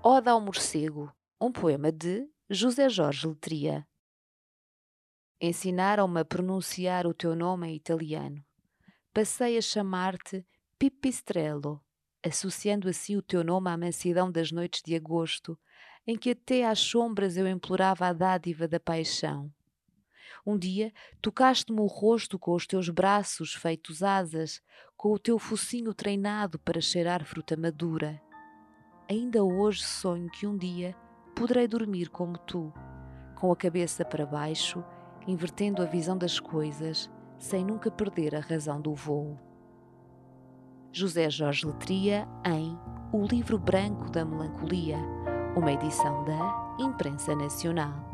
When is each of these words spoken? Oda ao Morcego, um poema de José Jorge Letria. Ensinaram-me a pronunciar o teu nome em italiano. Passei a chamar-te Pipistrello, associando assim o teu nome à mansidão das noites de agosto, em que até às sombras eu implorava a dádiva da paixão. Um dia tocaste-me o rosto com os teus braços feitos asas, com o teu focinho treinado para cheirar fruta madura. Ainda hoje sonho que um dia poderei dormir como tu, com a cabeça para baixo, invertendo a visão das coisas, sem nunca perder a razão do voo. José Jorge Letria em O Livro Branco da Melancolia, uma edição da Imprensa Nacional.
Oda 0.00 0.30
ao 0.30 0.40
Morcego, 0.40 1.12
um 1.40 1.50
poema 1.50 1.90
de 1.90 2.24
José 2.48 2.88
Jorge 2.88 3.26
Letria. 3.26 3.84
Ensinaram-me 5.40 6.20
a 6.20 6.24
pronunciar 6.24 7.04
o 7.04 7.12
teu 7.12 7.34
nome 7.34 7.66
em 7.66 7.74
italiano. 7.74 8.44
Passei 9.12 9.58
a 9.58 9.60
chamar-te 9.60 10.46
Pipistrello, 10.78 11.84
associando 12.24 12.88
assim 12.88 13.16
o 13.16 13.22
teu 13.22 13.42
nome 13.42 13.70
à 13.70 13.76
mansidão 13.76 14.30
das 14.30 14.52
noites 14.52 14.82
de 14.84 14.94
agosto, 14.94 15.58
em 16.06 16.16
que 16.16 16.30
até 16.30 16.64
às 16.64 16.78
sombras 16.78 17.36
eu 17.36 17.48
implorava 17.48 18.06
a 18.06 18.12
dádiva 18.12 18.68
da 18.68 18.78
paixão. 18.78 19.52
Um 20.46 20.56
dia 20.56 20.92
tocaste-me 21.20 21.80
o 21.80 21.86
rosto 21.86 22.38
com 22.38 22.54
os 22.54 22.68
teus 22.68 22.88
braços 22.88 23.52
feitos 23.52 24.04
asas, 24.04 24.62
com 24.96 25.12
o 25.12 25.18
teu 25.18 25.40
focinho 25.40 25.92
treinado 25.92 26.56
para 26.60 26.80
cheirar 26.80 27.24
fruta 27.24 27.56
madura. 27.56 28.22
Ainda 29.10 29.42
hoje 29.42 29.82
sonho 29.82 30.28
que 30.28 30.46
um 30.46 30.54
dia 30.54 30.94
poderei 31.34 31.66
dormir 31.66 32.10
como 32.10 32.36
tu, 32.36 32.70
com 33.36 33.50
a 33.50 33.56
cabeça 33.56 34.04
para 34.04 34.26
baixo, 34.26 34.84
invertendo 35.26 35.80
a 35.80 35.86
visão 35.86 36.18
das 36.18 36.38
coisas, 36.38 37.10
sem 37.38 37.64
nunca 37.64 37.90
perder 37.90 38.34
a 38.36 38.40
razão 38.40 38.78
do 38.78 38.94
voo. 38.94 39.38
José 40.92 41.30
Jorge 41.30 41.66
Letria 41.66 42.28
em 42.44 42.78
O 43.10 43.24
Livro 43.24 43.58
Branco 43.58 44.10
da 44.10 44.26
Melancolia, 44.26 44.98
uma 45.56 45.72
edição 45.72 46.24
da 46.24 46.76
Imprensa 46.78 47.34
Nacional. 47.34 48.07